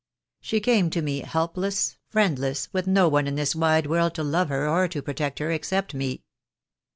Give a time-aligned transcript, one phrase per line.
[0.39, 4.49] She came to me helpless, friendless, with no one in this wide world to love
[4.49, 6.23] her or to protect' her, except me.